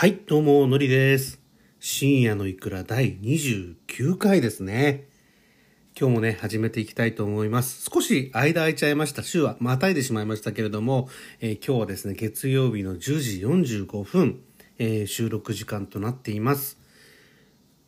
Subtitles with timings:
[0.00, 1.42] はい、どうも、のりです。
[1.78, 5.06] 深夜のいくら第29回ですね。
[5.94, 7.86] 今日もね、始めていきたいと思います。
[7.92, 9.22] 少し間空いちゃいました。
[9.22, 11.10] 週はまたいでしまいましたけれども、
[11.40, 14.40] えー今日はですね、月曜日の10時45分、
[14.78, 16.78] えー収録時間となっています。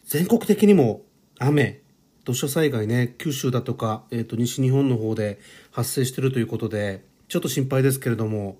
[0.04, 1.06] 全国的にも
[1.38, 1.80] 雨、
[2.24, 5.40] 土砂災害ね、九州だとか、えー、と西日本の方で
[5.70, 8.58] 発生してるということで、ちょっと心配ですけれども、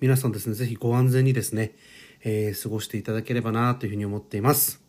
[0.00, 1.74] 皆さんですね、ぜひご安全にですね、
[2.28, 4.82] えー過ごしていただければなというふうに思っています。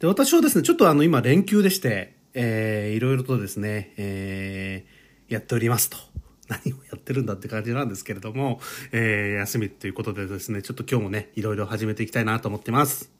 [0.00, 5.96] で、私はですね、ちょっとあの、今連休でして、えーいろいろとですね、えーやっておりますと。
[6.48, 8.60] 何をやってるんだって感じなんですけれども、
[8.92, 13.10] えー休みということでですね、ちょっと今日もね、いろいろ始めていきたいなと思っています。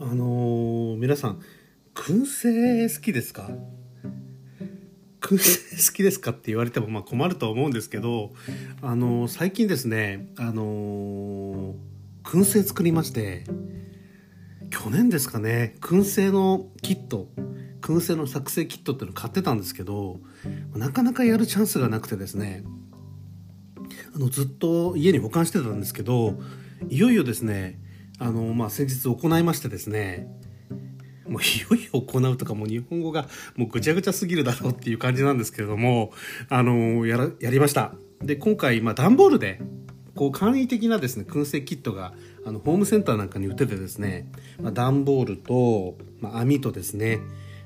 [0.00, 1.40] あのー皆さん、
[1.94, 3.50] 燻製好きですか？
[5.28, 8.32] 燻製好きですかって言われてもまあ困るとは思うんですけど、
[8.80, 11.74] あの最近ですね、あの
[12.24, 13.44] 燻製作りまして、
[14.70, 17.28] 去年ですかね、燻製のキット、
[17.82, 20.20] 燻製の作成キットっていうの買ってたんですけど、
[20.74, 22.64] なかなかやるチャンスがなくてですね、
[24.14, 26.38] あのずっと家に保管してたんですけど
[26.88, 27.78] いよいよですね
[28.18, 30.28] あの、まあ、先日行いましてですね
[31.28, 36.12] もういよいよ行うとかもう日本語がもうぐちゃぐちゃすぎるだろうっていう感じなんですけれども
[36.48, 37.92] あのやらやりました。
[38.20, 39.60] で今回、まあ、段ボールで
[40.16, 42.12] こう簡易的なですね燻製キットが
[42.44, 44.28] あのホームセンターなんかに売っててですね、
[44.60, 47.20] まあ、段ボールと、まあ、網とですね、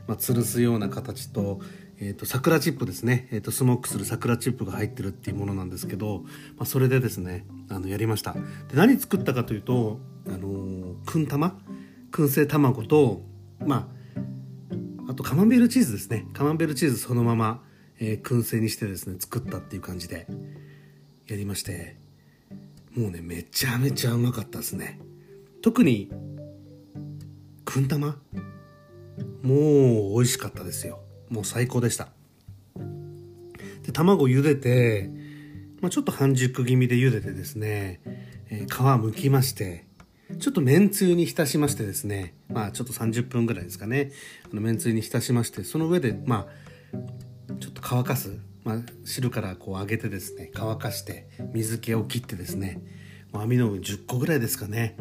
[0.06, 1.60] まあ、吊るすような形と,、
[1.98, 6.24] えー、と桜チップですね、えー、とスモークする桜チップが入ってるっていうものなんですけど、
[6.58, 8.34] まあ、それでですねあのやりました。
[8.34, 8.40] で
[8.74, 11.58] 何作ったかというと、あのー、燻玉？
[12.10, 13.22] 燻製卵と
[13.66, 13.88] ま
[15.06, 16.26] ああとカマンベールチーズですね。
[16.32, 17.62] カマンベールチーズそのまま、
[17.98, 20.26] えー燻製にしてですね作ったっていう感じで
[21.26, 21.96] やりまして
[22.96, 25.00] もうねめちゃめちゃうまかったですね。
[25.62, 26.10] 特に
[27.64, 28.18] 燻玉？
[29.42, 29.54] も
[30.10, 31.00] う美味しかったですよ。
[31.28, 32.08] もう最高でした。
[33.82, 35.10] で卵茹でて、
[35.80, 38.00] まあ、ちょっと半熟気味で茹でてですね、
[38.48, 39.86] えー皮剥きまして
[40.38, 44.12] ちょっとめんつゆに浸しましてですねまあちょっと30分ぐらいですかね。
[44.50, 46.46] あのめんつゆに浸しましてその上でま
[46.92, 52.82] あちょっと乾かす、まあ、汁からこう揚げてですね乾かして水気を切ってですね
[53.32, 54.96] 網の上10個ぐらいですかね。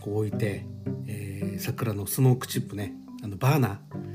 [0.00, 0.64] こう置いて、
[1.06, 4.10] えー桜のスモークチップねあのバーナー。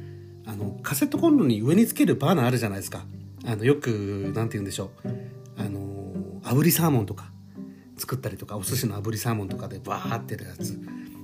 [0.48, 3.06] あのカセットコンロに上につけるバーナーあるじゃないですか。
[3.46, 5.10] あのよくなんて言うんでしょう。
[5.58, 7.32] あの炙りサーモンとか。
[7.98, 10.80] 作ったりとかお寿司の炙りサーモンとかでバーってやるやつ。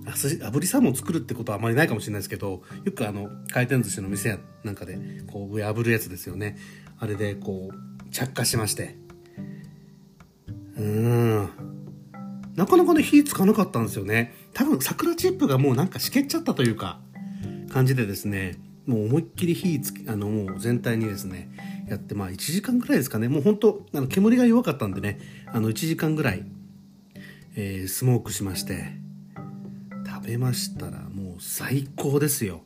[0.06, 4.98] あ寿司炙りサーモン作るってことはあまりないかもしれないですけどよくあの回転寿司の店やなんかで
[5.32, 6.58] こう上炙るやつですよね。
[7.00, 8.98] あれでこう着火しまして。
[10.78, 11.50] うーん。
[12.56, 14.34] なかなかね火つかなかったんですよね。
[14.54, 17.00] 多分桜チップがもうなんかしけっちゃったというか
[17.72, 21.50] 感じでですねもう思いっきり火つきあのもう全体にですね
[21.88, 23.30] やってまあ1時間ぐらいですかね。
[23.30, 26.46] もう本当あの煙が弱かったんでねあの1時間ぐらい、
[27.56, 28.94] えースモークしまして
[30.06, 32.64] 食べましたらもう最高ですよ。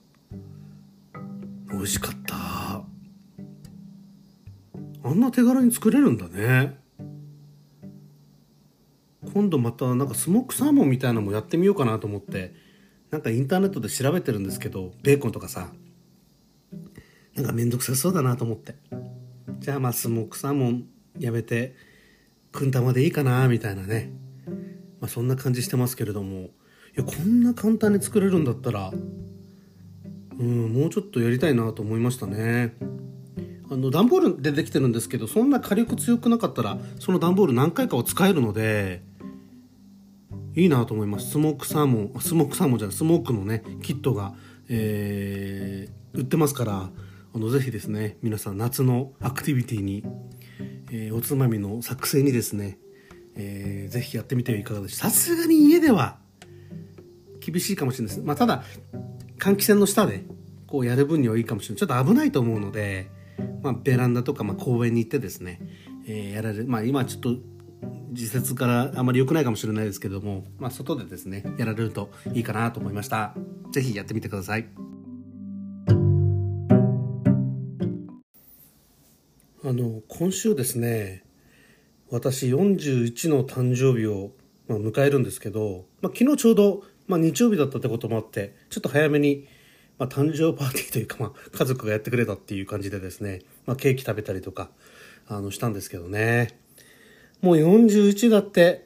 [1.72, 2.84] 美味しかった。
[5.04, 6.78] あんな手軽に作れるんだね。
[9.34, 12.54] 今度またなんかスモークサーモンみたいなのもやってみようかなと思って
[13.12, 15.70] なんかインターネットで調べてるんですけどベーコンとかさ
[17.36, 18.76] なんかめんどくさそうだなと思って。
[19.60, 20.86] じゃあまあスモークサーモン
[21.20, 21.76] やめて
[22.52, 24.25] くん玉でいいかなみたいなね。
[25.06, 26.50] まあそんな感じしてますけれども。
[26.98, 28.90] いやこんな簡単に作れるんだったら
[30.40, 32.74] うんもうちょっとやりたいなと思いましたね。
[33.70, 39.04] あの段ボールでできてるんですけどそんな火力強くなかったらその段ボール何回かを使えるので
[40.56, 41.32] いいなと思います。
[41.32, 44.34] スモークサーモンスモークサーモンじゃないスモークのねキットが、
[44.70, 46.90] えー売ってますから
[47.34, 50.02] あのぜひですね皆さん夏のアクティビティに、
[50.92, 52.80] えーおつまみの作成にですね、
[53.36, 54.98] えーぜひやってみてはいかがでしょう。
[54.98, 56.18] さすがに家では
[57.40, 58.26] 厳しいかもしれないです。
[58.26, 58.64] まあただ
[59.38, 60.26] 換気扇の下で
[60.68, 61.80] こうやる分にはいいかもしれない。
[61.80, 63.10] ちょっと危ないと思うので、
[63.62, 65.60] まあ、ベランダとか、まあ、公園に行ってですね、
[66.08, 66.66] えーやられる。
[66.68, 67.36] まあ今ちょっと
[68.14, 73.36] 時節からあまり良くないかもしれないですけども、まあ、外でですねやられるといいかなと思いました。
[73.72, 74.68] ぜひやってみてください。
[79.64, 81.25] あの今週ですね
[82.12, 84.32] 私41の誕生日を、
[84.68, 89.48] まあ、迎えるんですけど、まあ、昨日ちょうど、まあ、日曜日だったってこともあってちょっと早めに
[89.98, 94.70] まあ、誕生パーティーというか、まあ、家族がやってくれたっていう感じでですね、まあ、ケーキ食べたりとか、
[95.28, 96.60] あの、したんですけどね。
[97.42, 98.86] もう41だって、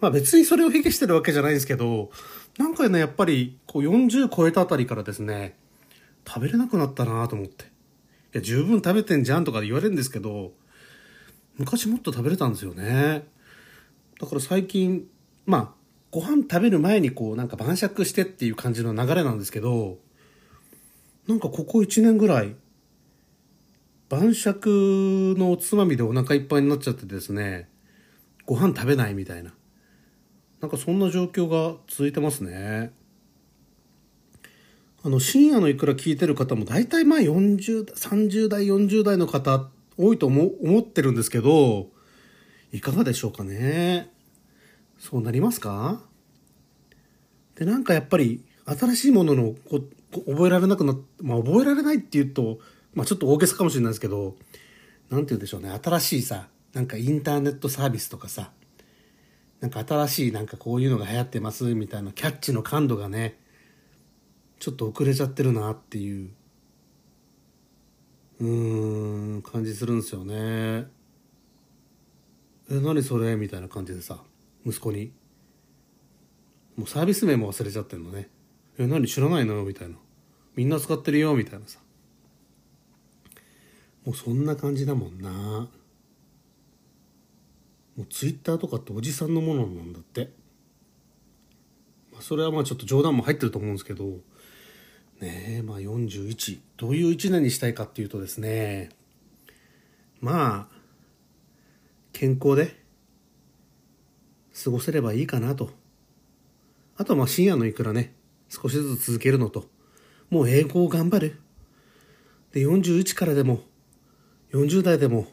[0.00, 2.10] まあ別にそれを卑下してるわけじゃないんですけど、
[2.58, 5.56] なんかね、やっぱり、こう40超えたあたりからですね、
[6.26, 7.64] 食べれなくなったなと思って。
[7.64, 7.68] い
[8.34, 10.52] や、十分食べてんじゃんとか言われるんですけど、
[11.58, 13.26] 昔もっと食べれたんですよね。
[14.20, 15.06] だから最近、
[15.44, 15.70] まあ、
[16.10, 19.98] ご飯食べる前にこう、なんか晩酌してっていう感じの流れなんですけど、
[21.26, 22.54] なんかここ1年ぐらい、
[24.08, 27.68] 晩酌のおつまみでお腹いっぱいになっちゃってですね、
[28.44, 29.52] ご飯食べないみたいな。
[30.60, 32.92] なんかそんな状況が続いてますね。
[35.02, 41.88] あの、深夜のいくら聞いてる方も大体まあ40、30代、40代の方多いと思思ってるんですけど、
[42.72, 44.10] いかがでしょうかね。
[44.98, 46.00] そうなりますか？
[47.54, 49.80] で、なんかやっぱり新しいもののこ
[50.26, 52.58] 覚えられなくなっまあ覚えられないっていうと、
[52.94, 54.36] まあちょっと大げさかもしれないですけど、
[55.10, 55.70] なんて言うんでしょうね。
[55.82, 58.50] 新しいさ、なんかインターネットサービスとかさ、
[59.60, 63.38] なんか新しいなんかこういうのが流行ってますみたいなキャッチの感度がね、
[64.58, 66.30] ちょっと遅れちゃってるなっていう、
[68.40, 70.86] うーん、感じするんですよね。
[72.70, 73.36] え、何それ？
[73.36, 74.22] みたいな感じでさ、
[74.64, 75.12] 息子に。
[76.76, 78.28] もうサービス名も忘れちゃってんのね。
[78.78, 79.64] え、何知らないの？
[79.64, 79.96] みたいな。
[80.54, 81.34] みんな使ってるよ？
[81.34, 81.78] みたいなさ。
[84.04, 85.30] もうそんな感じだもんな。
[85.30, 85.68] も
[87.98, 90.30] うツイッターとかっておじさんのものなんだって。
[92.12, 94.18] まあ、それはまあちょっと冗談も入ってると思うんですけど、
[95.20, 96.58] ねえ、まあ41。
[96.76, 98.90] どういう1年にしたいかっていうとですね、
[100.20, 100.76] まあ、
[102.12, 102.74] 健康で
[104.62, 105.70] 過ごせればいいかなと。
[106.96, 108.14] あとはまあ深夜のいくらね、
[108.48, 109.66] 少しずつ続けるのと、
[110.30, 111.40] もう英語を頑張る。
[112.52, 113.60] で、41からでも、
[114.52, 115.28] 40代でも、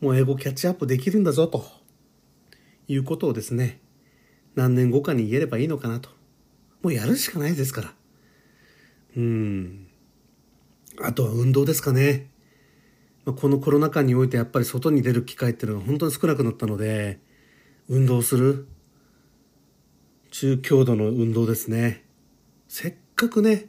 [0.00, 1.64] もう英語キャッチアップできるんだぞ、と
[2.88, 3.80] いうことをですね、
[4.54, 6.10] 何年後かに言えればいいのかなと。
[6.82, 7.99] もうやるしかないですから。
[9.16, 9.86] うん。
[11.00, 12.30] あとは運動ですかね。
[13.24, 17.18] このコロナ禍においてやっぱり外に出る機会っていうのが本当に少なくなったので、
[17.88, 18.66] 運動する。
[20.30, 22.04] 中強度の運動ですね。
[22.68, 23.66] せっかくね、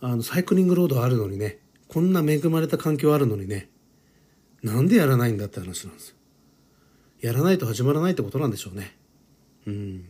[0.00, 1.58] あの、サイクリングロードあるのにね、
[1.88, 3.68] こんな恵まれた環境あるのにね、
[4.62, 6.16] なんでやらないんだって話なんですよ。
[7.20, 8.96] やらないと始まらないってことなんでしょうね。
[9.66, 10.08] うん。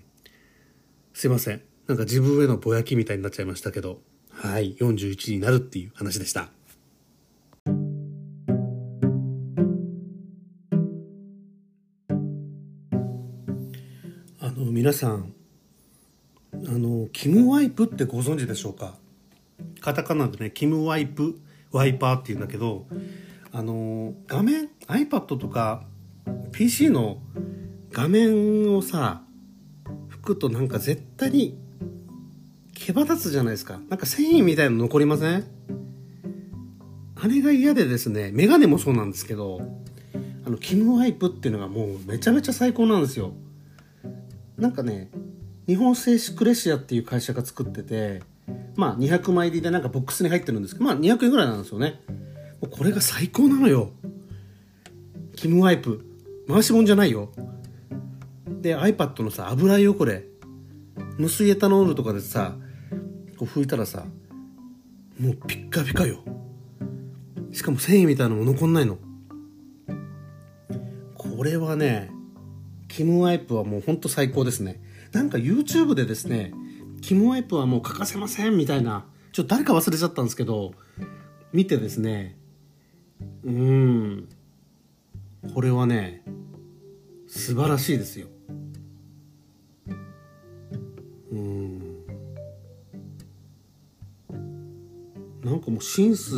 [1.14, 1.62] すいません。
[1.88, 6.50] なんか自分へのぼやきみたいになっちゃいましたけど、はい、41になるっていう話でした。
[14.38, 15.32] あの、皆さん、
[16.52, 18.94] あの、キムワイプってご存知でしょうか？
[19.80, 21.40] カタカナでね、キムワイプ、
[21.72, 22.86] ワイパーっていうんだけど、
[23.50, 25.84] あの、画面、iPad とか
[26.52, 27.22] PC の
[27.92, 29.22] 画面をさ、
[30.10, 31.58] 拭くとなんか絶対に
[32.86, 33.80] 毛羽立つじゃないですか。
[33.88, 35.44] なんか繊維みたいなの残りません？
[37.20, 39.60] あれが嫌でですね、メガネもそうなんですけど、
[40.46, 43.32] あの、キムワイプっていうのがもうめちゃめちゃ最高なんですよ。
[44.56, 45.10] なんかね、
[45.66, 48.22] 日本製紙クレシアっていう会社が作ってて、
[48.76, 52.00] まあ200枚入りでなんかボックスに入ってるんですけど、まあ200円ぐらいなんですよね。
[52.62, 53.90] もうこれが最高なのよ。
[55.36, 56.04] キムワイプ。
[56.48, 57.30] 回しもんじゃないよ。
[58.62, 60.24] で、iPad のさ、油汚れ。
[61.18, 62.56] 無水エタノールとかでさ、
[63.38, 64.04] こう拭いたらさ、
[65.20, 66.18] もうピッカピカよ。
[67.52, 68.98] しかも繊維みたいなのも残んないの。
[71.14, 72.10] これはね、
[72.88, 74.82] キムワイプはもうほんと最高ですね。
[75.12, 76.52] なんか YouTube でですね、
[77.00, 80.72] キムワイプはもう欠かせませんみたいな、ちょっと誰か忘れちゃったんですけど、
[81.52, 82.36] 見てですね、
[83.44, 84.28] うん、
[85.54, 86.24] これはね、
[87.28, 88.26] 素晴らしいですよ。
[95.78, 96.34] もうシンス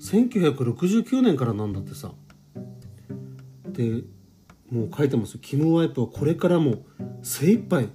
[0.00, 2.10] 1969年からなんだってさ。
[3.68, 4.02] で、
[4.68, 5.38] もう書いてますよ。
[5.40, 6.84] キムワイプはこれからも
[7.22, 7.88] 精一杯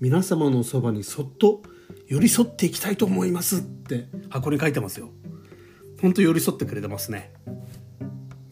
[0.00, 1.60] 皆様のそばにそっと
[2.08, 5.10] 寄り添っていきたいと思いますって箱に書いてますよ。
[6.00, 7.30] ほんと寄り添ってくれてますね。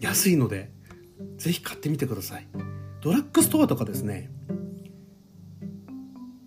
[0.01, 0.71] 安いので、
[1.39, 2.47] ぜひ買ってみてください。
[3.01, 4.31] ドラッグストアとかですね。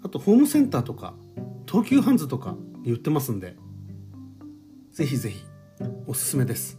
[0.03, 1.15] あとホームセンターとか、
[1.67, 3.55] 東急ハンズとかに売ってますんで、
[4.93, 5.43] ぜひぜひ
[6.07, 6.77] おすすめです。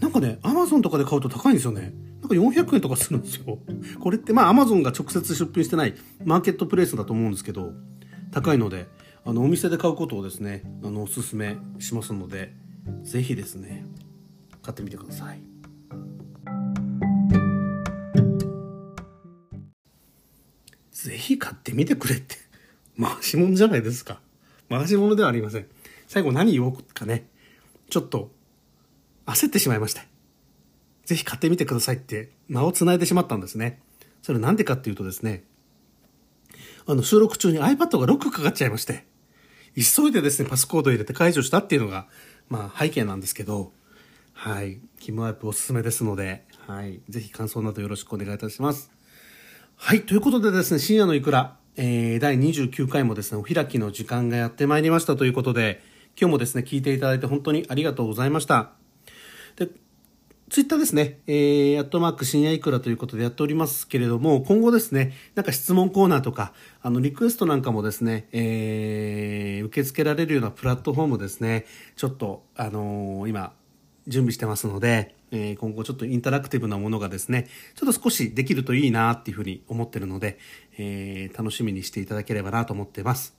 [0.00, 1.92] なんかね、アマゾンとかで買うと高いんですよね。
[2.20, 3.58] なんか400円とかするんですよ。
[4.00, 7.72] これってまあアマゾンが直接出品してないマーケットプレイスだと思うんですけど、
[8.30, 8.88] 高いので、
[9.28, 12.54] あのお店で買うことをですねあのおすすめしますので
[13.02, 13.84] 是非ですね
[14.62, 15.40] 買ってみてください
[20.92, 22.36] 是非買ってみてくれって
[23.00, 24.20] 回し物じゃないですか
[24.68, 25.66] 回し物ではありません
[26.06, 27.28] 最後何言おうかね
[27.90, 28.30] ちょっと
[29.26, 30.02] 焦ってしまいました
[31.06, 33.80] ぜひ買ってみてくださいって間を繋いでしまったんですね。
[34.22, 35.44] それなんでかっていうとですね、
[36.84, 39.04] あの収録中に iPad がロックかかっちゃいまして、
[39.76, 42.08] 急いでですね、パスコード入れて解除したっていうのが、
[42.48, 43.72] まあ背景なんですけど、
[44.32, 44.80] はい。
[44.98, 47.00] キムワイプおすすめですので、はい。
[47.08, 48.90] ぜひ感想などよろしくお願いいたします。
[49.76, 50.02] はい。
[50.02, 55.82] ということでですね、深夜のいくら、えー、第29回もですね、お開きの時間がやってまいりましたということで、
[56.18, 58.72] 今日もですね、聞いていただいて本当にありがとうございました。
[59.56, 59.68] で、
[60.48, 73.52] ツイッターですね、えー、アットマーク深夜いくらということでやっておりますけれども、今後ですね、なんか質問コーナーとか、あの、リクエストなんかもですね、えー、受け付けられるようなプラットフォームですね、ちょっと、あのー、今、
[74.06, 80.38] 準備してますので、えー、今後ちょっとインタラクティブなものがですね、ちょっと少しできるといいなっていうふうに思ってるので、
[80.78, 83.36] えー、楽しみにしていただければなと思ってます。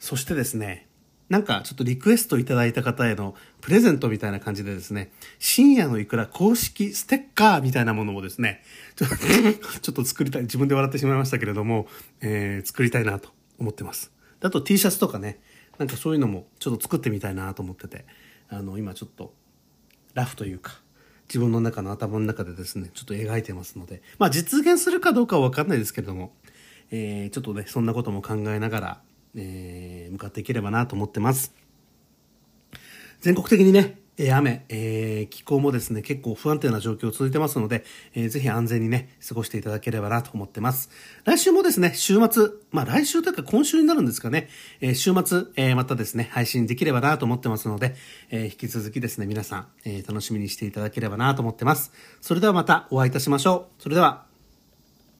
[0.00, 0.88] そしてですね、
[1.32, 8.62] なんかちょっとリクエストいただいた方へのプレゼントみたいな感じでですね、深夜のいくら公式ステッカーみたいなものもですね、
[8.96, 11.88] ち ょちょっと作りたい、自分で笑ってしまいましたけれども、
[12.20, 14.12] えー、作りたいなと思ってます。
[14.42, 15.40] あと T シャツとかね、
[15.78, 18.04] なんかそういうのもちょっと作ってみたいなと思ってて、
[18.50, 19.32] あの、今ちょっと
[20.12, 20.82] ラフというか、
[21.28, 26.34] 自分の中の頭の中でですね、ちょっと描いてますので、まあ実現するかどうかはわかんないですけれども、
[26.90, 29.00] えー、ちょっとね、そんなことも考えながら、
[29.34, 31.54] えー、向かっていければなと思ってます。
[33.20, 37.84] 全国的にね、え雨、えー、気候もですね、結構不安定な状況続いてますので、
[38.14, 40.90] えー、ぜひ安全にね、過ごしていただければなと思ってます。
[41.24, 44.48] 来週もですね、週末、まあ来週というか今週になるんですかね、
[44.80, 47.94] えー、週末、えー、またですね、配信できればなと思ってますので、
[48.30, 51.92] えー、引き続きですね、皆さん、えー、楽しみにしていただければなと思ってます。
[52.20, 53.82] それではまたお会いいたしましょう。
[53.82, 54.26] それでは、